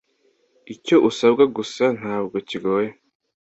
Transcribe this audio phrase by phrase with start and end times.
[0.73, 2.89] Icyo usabwa gusa ntabwo kigoye